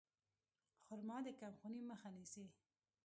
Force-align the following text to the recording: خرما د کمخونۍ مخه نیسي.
خرما 0.85 1.17
د 1.25 1.27
کمخونۍ 1.39 1.81
مخه 1.91 2.09
نیسي. 2.15 2.45